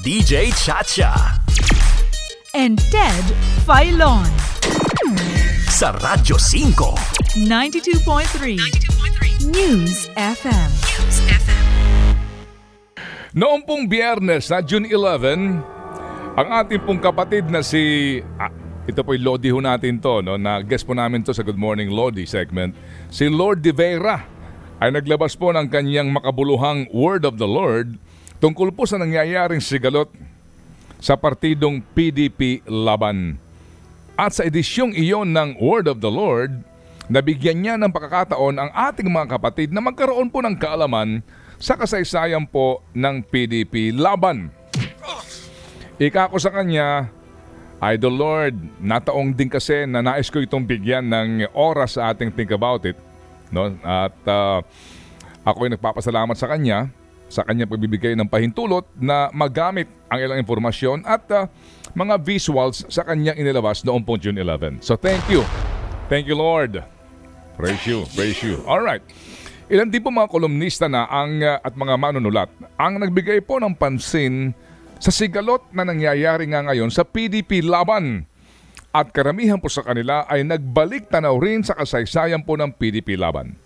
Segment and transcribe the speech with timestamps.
[0.00, 1.12] DJ Chacha.
[2.56, 3.24] and Ted
[3.68, 4.24] Filon.
[5.68, 7.44] Sa Radyo 5.
[7.44, 10.70] 92.3 News FM.
[13.36, 15.60] Noong pong biyernes na June 11,
[16.40, 18.16] ang ating pong kapatid na si...
[18.40, 18.48] Ah,
[18.88, 20.40] ito po yung Lodi ho natin to, no?
[20.40, 22.72] na guest po namin to sa Good Morning Lodi segment.
[23.12, 24.24] Si Lord De Vera
[24.80, 28.00] ay naglabas po ng kanyang makabuluhang Word of the Lord
[28.42, 30.10] tungkol po sa nangyayaring sigalot
[30.98, 33.38] sa partidong PDP Laban.
[34.18, 36.50] At sa edisyong iyon ng Word of the Lord,
[37.06, 41.22] nabigyan niya ng pagkakataon ang ating mga kapatid na magkaroon po ng kaalaman
[41.62, 44.50] sa kasaysayan po ng PDP Laban.
[46.02, 47.14] Ika ko sa kanya,
[47.78, 52.50] Idol Lord, nataong din kasi na nais ko itong bigyan ng oras sa ating think
[52.50, 52.98] about it.
[53.54, 53.70] No?
[53.86, 54.62] At uh,
[55.46, 56.90] ako ay nagpapasalamat sa kanya
[57.32, 61.48] sa kanya pagbibigay ng pahintulot na magamit ang ilang informasyon at uh,
[61.96, 64.84] mga visuals sa kanyang inilabas noong po June 11.
[64.84, 65.40] So thank you.
[66.12, 66.84] Thank you Lord.
[67.56, 68.04] Praise you.
[68.12, 68.60] Praise you.
[68.68, 69.00] All right.
[69.72, 73.72] Ilan din po mga kolumnista na ang uh, at mga manunulat ang nagbigay po ng
[73.72, 74.52] pansin
[75.00, 78.28] sa sigalot na nangyayari nga ngayon sa PDP laban.
[78.92, 83.56] At karamihan po sa kanila ay nagbalik tanaw rin sa kasaysayan po ng PDP laban.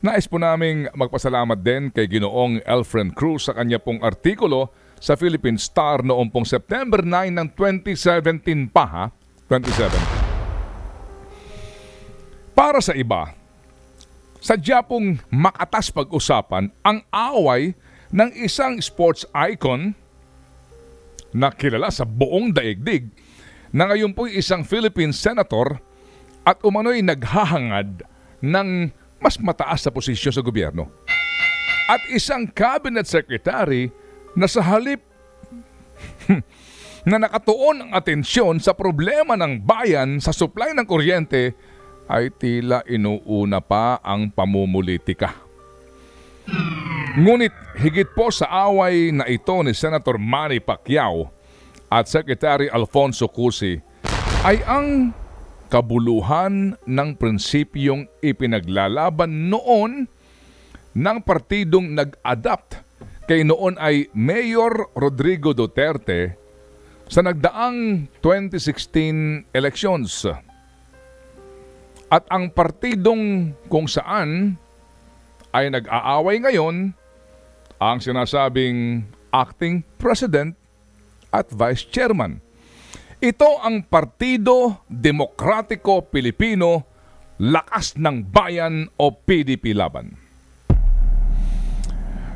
[0.00, 5.60] Nais po naming magpasalamat din kay Ginoong Elfren Cruz sa kanya pong artikulo sa Philippine
[5.60, 9.04] Star noong pong September 9 ng 2017 pa ha.
[9.52, 9.92] 27.
[12.56, 13.36] Para sa iba,
[14.40, 17.76] sadya pong makatas pag-usapan ang away
[18.08, 19.92] ng isang sports icon
[21.36, 23.12] na kilala sa buong daigdig
[23.68, 25.76] na ngayon po isang Philippine senator
[26.48, 28.00] at umano'y naghahangad
[28.40, 30.88] ng mas mataas na posisyon sa gobyerno.
[31.86, 33.92] At isang cabinet secretary
[34.32, 35.04] na sa halip
[37.10, 41.52] na nakatuon ang atensyon sa problema ng bayan sa supply ng kuryente
[42.10, 45.30] ay tila inuuna pa ang pamumulitika.
[47.14, 51.30] Ngunit higit po sa away na ito ni Senator Manny Pacquiao
[51.90, 53.78] at Secretary Alfonso Cusi
[54.46, 55.10] ay ang
[55.70, 60.10] kabuluhan ng prinsipyong ipinaglalaban noon
[60.90, 62.82] ng partidong nag-adapt
[63.30, 66.34] kay noon ay Mayor Rodrigo Duterte
[67.06, 70.26] sa nagdaang 2016 elections.
[72.10, 74.58] At ang partidong kung saan
[75.54, 76.90] ay nag-aaway ngayon
[77.78, 80.58] ang sinasabing acting president
[81.30, 82.42] at vice chairman.
[83.20, 86.88] Ito ang Partido Demokratiko Pilipino
[87.36, 90.16] Lakas ng Bayan o PDP Laban.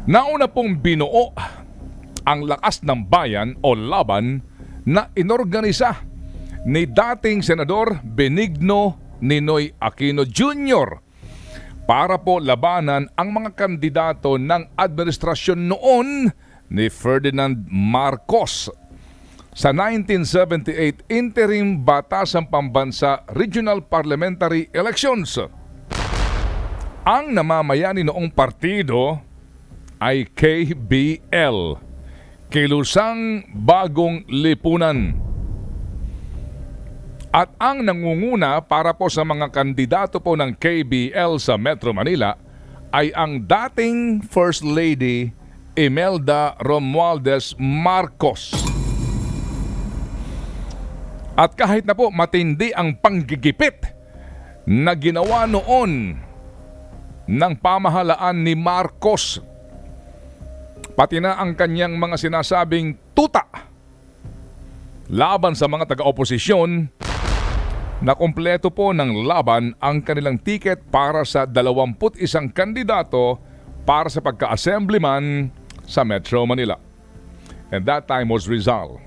[0.05, 1.33] Nauna pong binuo
[2.28, 4.45] ang Lakas ng Bayan o Laban
[4.84, 6.05] na inorganisa
[6.69, 11.01] ni dating Senador Benigno Ninoy Aquino Jr.
[11.89, 16.28] para po labanan ang mga kandidato ng administrasyon noon
[16.69, 18.84] ni Ferdinand Marcos
[19.54, 25.38] sa 1978 Interim Batasang Pambansa Regional Parliamentary Elections.
[27.06, 29.22] Ang namamayani noong partido
[30.03, 31.78] ay KBL,
[32.50, 35.15] Kilusang Bagong Lipunan.
[37.34, 42.38] At ang nangunguna para po sa mga kandidato po ng KBL sa Metro Manila
[42.94, 45.34] ay ang dating First Lady
[45.75, 48.64] Imelda Romualdez Marcos.
[51.34, 53.91] At kahit na po matindi ang panggigipit
[54.71, 56.15] na ginawa noon
[57.27, 59.43] ng pamahalaan ni Marcos,
[60.95, 63.45] pati na ang kanyang mga sinasabing tuta
[65.11, 66.89] laban sa mga taga-oposisyon,
[68.05, 71.97] na kumpleto po ng laban ang kanilang tiket para sa 21
[72.53, 73.41] kandidato
[73.89, 75.49] para sa pagka-assemblyman
[75.89, 76.77] sa Metro Manila.
[77.72, 79.03] And that time was Rizal.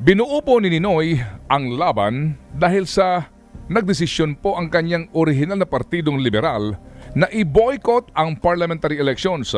[0.00, 3.28] Binuo po ni Ninoy ang laban dahil sa
[3.68, 6.72] nagdesisyon po ang kanyang orihinal na partidong liberal
[7.12, 9.52] na i-boycott ang parliamentary elections.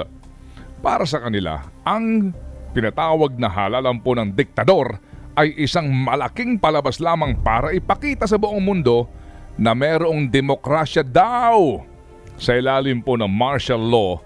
[0.83, 2.35] Para sa kanila, ang
[2.75, 4.99] pinatawag na halalan po ng diktador
[5.39, 9.07] ay isang malaking palabas lamang para ipakita sa buong mundo
[9.55, 11.87] na merong demokrasya daw
[12.35, 14.19] sa ilalim po ng martial law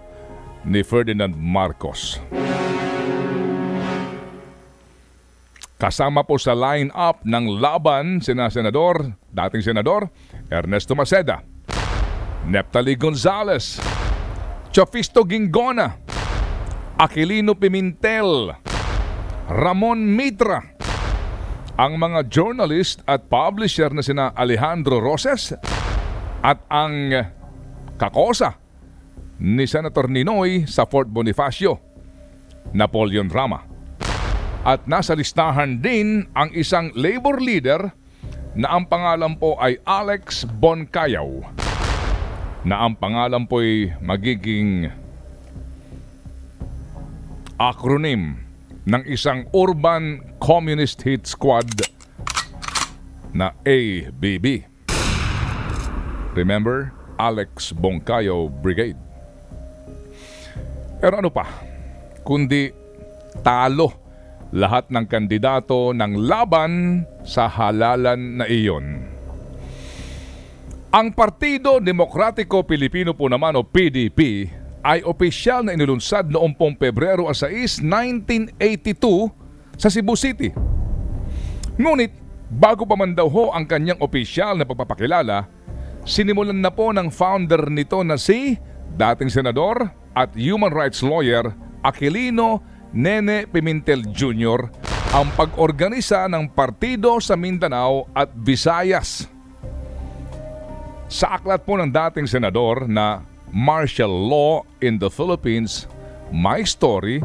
[0.64, 2.16] ni Ferdinand Marcos.
[5.76, 10.08] Kasama po sa line-up ng laban sina Senador, dating Senador
[10.48, 11.44] Ernesto Maceda,
[12.48, 13.76] Neptali Gonzales,
[14.72, 16.00] Chofisto Gingona,
[16.96, 18.56] Aquilino Pimentel,
[19.52, 20.64] Ramon Mitra,
[21.76, 25.52] ang mga journalist at publisher na sina Alejandro Roses
[26.40, 27.12] at ang
[28.00, 28.56] kakosa
[29.44, 31.76] ni Senator Ninoy sa Fort Bonifacio,
[32.72, 33.75] Napoleon Rama.
[34.66, 37.86] At nasa listahan din ang isang labor leader
[38.58, 41.54] na ang pangalan po ay Alex Boncayaw
[42.66, 44.90] na ang pangalan po ay magiging
[47.62, 48.42] acronym
[48.90, 51.70] ng isang urban communist hit squad
[53.30, 54.66] na ABB.
[56.34, 56.90] Remember,
[57.22, 58.98] Alex Boncayo Brigade.
[60.98, 61.46] Pero ano pa,
[62.26, 62.74] kundi
[63.46, 64.05] talo
[64.56, 69.04] lahat ng kandidato ng laban sa halalan na iyon.
[70.96, 74.48] Ang Partido Demokratiko Pilipino po naman o PDP
[74.80, 80.48] ay opisyal na inilunsad noong pong Pebrero 6, 1982 sa Cebu City.
[81.76, 82.16] Ngunit
[82.48, 85.44] bago pa man daw ho ang kanyang opisyal na pagpapakilala,
[86.08, 88.56] sinimulan na po ng founder nito na si
[88.96, 91.52] dating senador at human rights lawyer
[91.84, 92.64] Aquilino
[92.94, 94.70] Nene Pimentel Jr.
[95.16, 99.26] ang pag-organisa ng partido sa Mindanao at Visayas.
[101.06, 105.86] Sa aklat po ng dating senador na Martial Law in the Philippines,
[106.34, 107.22] My Story,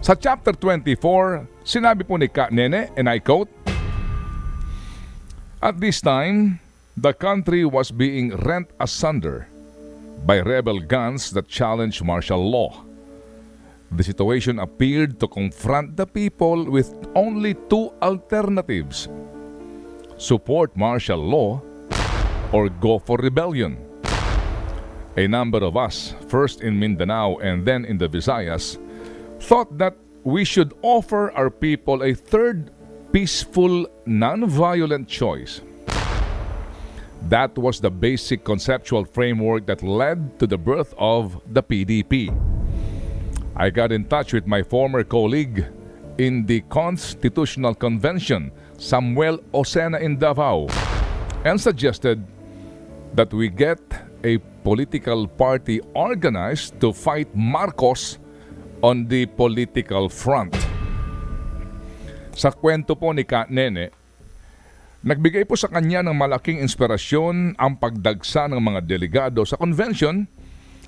[0.00, 3.52] sa chapter 24, sinabi po ni Ka Nene, and I quote,
[5.60, 6.56] At this time,
[6.96, 9.44] the country was being rent asunder
[10.24, 12.89] by rebel guns that challenged martial law.
[13.92, 19.08] The situation appeared to confront the people with only two alternatives
[20.16, 21.60] support martial law
[22.52, 23.78] or go for rebellion.
[25.16, 28.78] A number of us, first in Mindanao and then in the Visayas,
[29.40, 32.70] thought that we should offer our people a third
[33.12, 35.62] peaceful, non-violent choice.
[37.28, 42.30] That was the basic conceptual framework that led to the birth of the PDP.
[43.60, 45.68] I got in touch with my former colleague
[46.16, 50.64] in the Constitutional Convention, Samuel Osena in Davao,
[51.44, 52.24] and suggested
[53.12, 53.76] that we get
[54.24, 58.16] a political party organized to fight Marcos
[58.80, 60.56] on the political front.
[62.32, 63.92] Sa kwento po ni Ka Nene,
[65.04, 70.24] nagbigay po sa kanya ng malaking inspirasyon ang pagdagsa ng mga delegado sa convention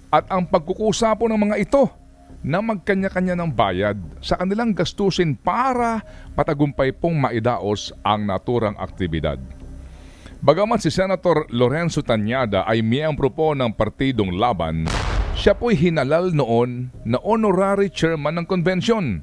[0.08, 2.01] at ang pagkukusa po ng mga ito
[2.42, 6.02] na magkanya-kanya ng bayad sa kanilang gastusin para
[6.34, 9.38] patagumpay pong maidaos ang naturang aktibidad.
[10.42, 14.90] Bagaman si Senator Lorenzo Tanyada ay miyembro po ng partidong laban,
[15.38, 19.22] siya po'y hinalal noon na honorary chairman ng convention.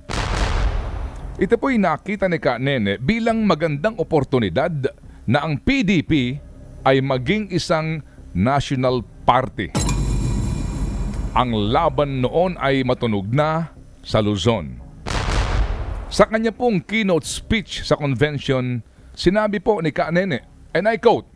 [1.35, 4.95] Ito po'y nakita ni Ka Nene bilang magandang oportunidad
[5.27, 6.39] na ang PDP
[6.87, 7.99] ay maging isang
[8.31, 9.88] national party.
[11.37, 13.69] Ang laban noon ay matunog na
[14.01, 14.81] sa Luzon.
[16.09, 18.81] Sa kanya pong keynote speech sa convention,
[19.13, 20.41] sinabi po ni Ka Nene,
[20.73, 21.29] and I quote,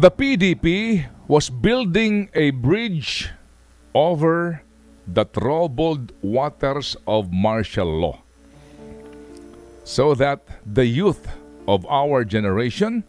[0.00, 3.30] The PDP was building a bridge
[3.92, 4.64] over
[5.04, 8.24] the troubled waters of martial law
[9.84, 11.28] so that the youth
[11.68, 13.04] of our generation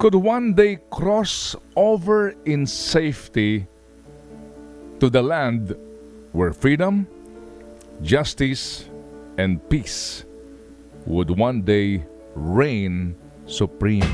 [0.00, 3.68] could one day cross over in safety
[4.96, 5.76] to the land
[6.32, 7.04] where freedom,
[8.00, 8.88] justice,
[9.36, 10.24] and peace
[11.04, 12.00] would one day
[12.32, 13.12] reign
[13.44, 14.08] supreme.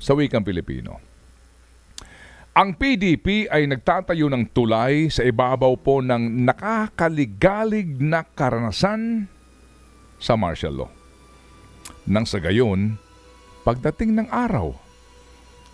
[0.00, 0.96] Sa wikang Pilipino.
[2.56, 9.28] Ang PDP ay nagtatayo ng tulay sa ibabaw po ng nakakaligalig na karanasan
[10.16, 10.90] sa martial law.
[12.08, 12.96] Nang sa gayon,
[13.66, 14.70] pagdating ng araw,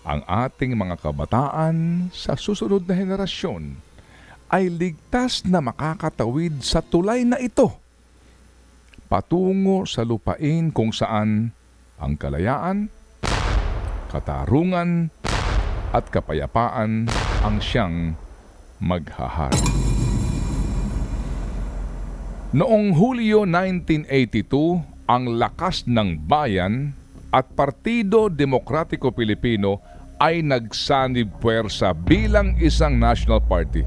[0.09, 3.77] ang ating mga kabataan sa susunod na henerasyon
[4.49, 7.69] ay ligtas na makakatawid sa tulay na ito
[9.13, 11.53] patungo sa lupain kung saan
[12.01, 12.89] ang kalayaan,
[14.09, 15.13] katarungan,
[15.93, 17.13] at kapayapaan
[17.45, 18.17] ang siyang
[18.81, 19.61] maghahari.
[22.57, 26.97] Noong Hulyo 1982, ang lakas ng bayan
[27.33, 29.81] at Partido Demokratiko Pilipino
[30.21, 33.83] ay nagsanib puwersa bilang isang national party.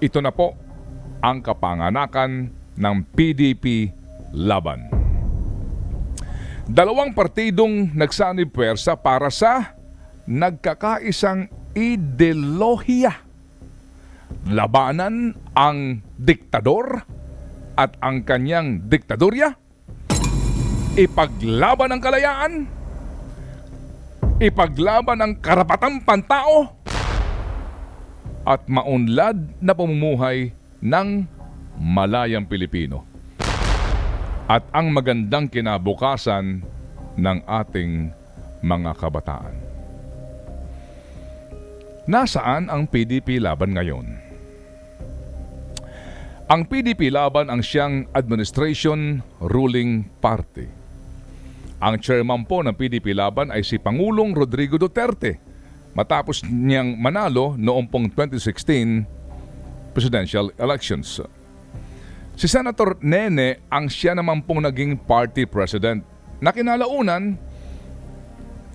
[0.00, 0.56] Ito na po
[1.20, 2.48] ang kapanganakan
[2.80, 3.92] ng PDP
[4.32, 4.88] Laban.
[6.70, 9.76] Dalawang partidong nagsanib puwersa para sa
[10.24, 13.26] nagkakaisang ideolohiya.
[14.46, 17.02] labanan ang diktador
[17.74, 19.58] at ang kanyang diktadorya?
[20.98, 22.52] Ipaglaban ang kalayaan?
[24.42, 26.66] Ipaglaban ang karapatang pantao?
[28.42, 30.50] At maunlad na pamumuhay
[30.82, 31.08] ng
[31.78, 33.06] malayang Pilipino?
[34.50, 36.66] At ang magandang kinabukasan
[37.14, 38.10] ng ating
[38.58, 39.54] mga kabataan.
[42.10, 44.06] Nasaan ang PDP laban ngayon?
[46.50, 50.79] Ang PDP laban ang siyang Administration Ruling Party.
[51.80, 55.40] Ang chairman po ng PDP laban ay si Pangulong Rodrigo Duterte
[55.96, 61.24] matapos niyang manalo noong pong 2016 presidential elections.
[62.36, 66.04] Si Senator Nene ang siya naman pong naging party president
[66.36, 67.40] na kinalaunan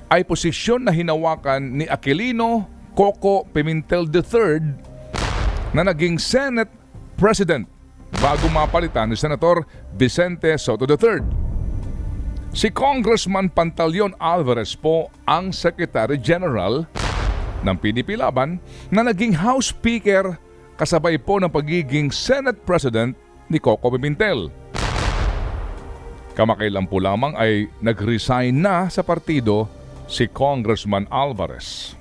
[0.09, 2.65] ay posisyon na hinawakan ni Aquilino
[2.97, 4.65] Coco Pimentel III
[5.77, 6.73] na naging Senate
[7.13, 7.69] President
[8.17, 9.61] bago mapalitan ni Senator
[9.93, 11.44] Vicente Soto III.
[12.55, 16.87] Si Congressman Pantaleon Alvarez po ang Secretary General
[17.67, 20.39] ng PDP Laban na naging House Speaker
[20.79, 23.11] kasabay po ng pagiging Senate President
[23.51, 24.47] ni Coco Pimentel.
[26.31, 29.67] Kamakailan po lamang ay nag-resign na sa partido
[30.07, 31.99] si Congressman Alvarez.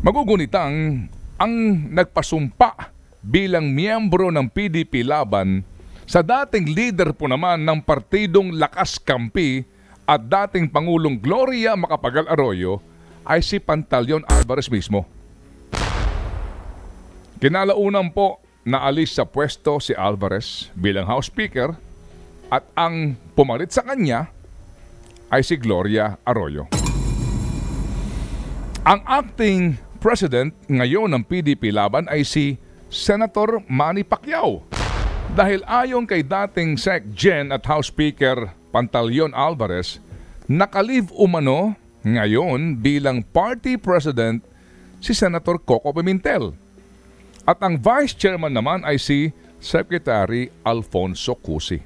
[0.00, 1.04] Magugunitang
[1.36, 1.52] ang
[1.92, 2.88] nagpasumpa
[3.20, 5.60] bilang miyembro ng PDP Laban
[6.12, 9.64] sa dating leader po naman ng partidong Lakas Kampi
[10.04, 12.84] at dating Pangulong Gloria Macapagal Arroyo
[13.24, 15.08] ay si Pantaleon Alvarez mismo.
[17.40, 21.72] Kinalaunan po naalis sa pwesto si Alvarez bilang House Speaker
[22.52, 24.28] at ang pumalit sa kanya
[25.32, 26.68] ay si Gloria Arroyo.
[28.84, 32.60] Ang acting president ngayon ng PDP laban ay si
[32.92, 34.71] Senator Manny Pacquiao.
[35.32, 39.96] Dahil ayon kay dating Sec Gen at House Speaker Pantaleon Alvarez,
[40.44, 41.72] nakalive umano
[42.04, 44.44] ngayon bilang party president
[45.00, 46.52] si Senator Coco Pimentel.
[47.48, 51.80] At ang vice chairman naman ay si Secretary Alfonso Cusi.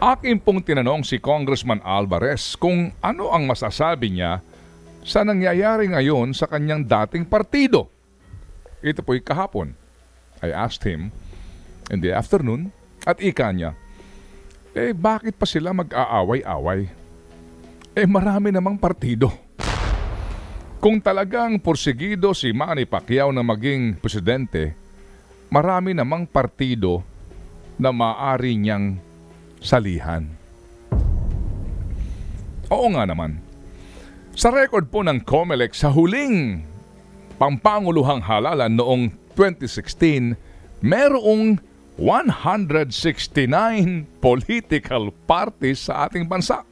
[0.00, 4.40] Akin pong tinanong si Congressman Alvarez kung ano ang masasabi niya
[5.04, 7.92] sa nangyayari ngayon sa kanyang dating partido.
[8.80, 9.76] Ito po'y kahapon.
[10.40, 11.12] I asked him
[11.88, 12.72] in the afternoon
[13.04, 13.72] at ika niya,
[14.76, 16.88] eh bakit pa sila mag-aaway-away?
[17.96, 19.32] Eh marami namang partido.
[20.78, 24.78] Kung talagang porsigido si Manny Pacquiao na maging presidente,
[25.50, 27.02] marami namang partido
[27.74, 28.94] na maaari niyang
[29.58, 30.22] salihan.
[32.70, 33.42] Oo nga naman.
[34.38, 36.62] Sa record po ng COMELEC sa huling
[37.42, 39.02] pampanguluhang halalan noong
[39.34, 40.38] 2016,
[40.78, 41.58] merong
[41.98, 46.62] 169 political parties sa ating bansa.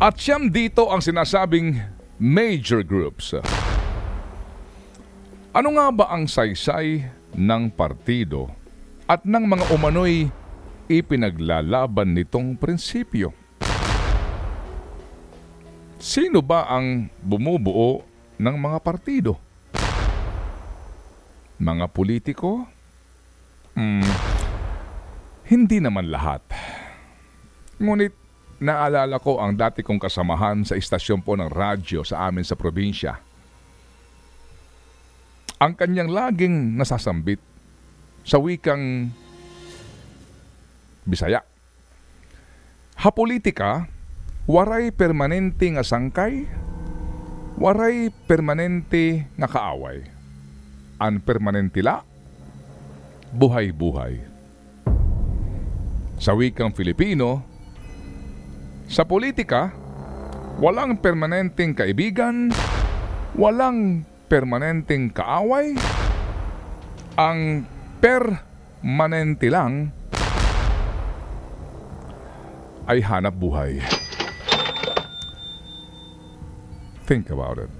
[0.00, 1.76] At siyam dito ang sinasabing
[2.16, 3.36] major groups.
[5.52, 7.04] Ano nga ba ang saysay
[7.36, 8.48] ng partido
[9.04, 10.32] at ng mga umano'y
[10.88, 13.36] ipinaglalaban nitong prinsipyo?
[16.00, 18.00] Sino ba ang bumubuo
[18.40, 19.36] ng mga partido?
[21.60, 22.79] Mga politiko?
[23.74, 24.06] Hmm,
[25.46, 26.42] hindi naman lahat.
[27.80, 28.12] Ngunit
[28.60, 33.16] naalala ko ang dati kong kasamahan sa istasyon po ng radyo sa amin sa probinsya.
[35.60, 37.40] Ang kanyang laging nasasambit
[38.24, 39.12] sa wikang
[41.10, 41.42] Bisaya.
[43.00, 43.88] Hapolitika,
[44.44, 46.44] waray permanente nga sangkay,
[47.56, 50.04] waray permanente nga kaaway.
[51.00, 52.04] An permanente la,
[53.34, 54.20] buhay-buhay.
[56.20, 57.40] Sa wikang Filipino,
[58.90, 59.72] sa politika,
[60.60, 62.52] walang permanenteng kaibigan,
[63.38, 65.78] walang permanenteng kaaway,
[67.16, 67.64] ang
[68.02, 69.94] permanente lang
[72.90, 73.78] ay hanap buhay.
[77.06, 77.79] Think about it.